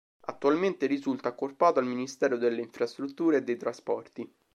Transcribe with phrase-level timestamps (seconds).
[0.21, 4.33] Attualmente risulta accorpato al Ministero delle infrastrutture e dei trasporti.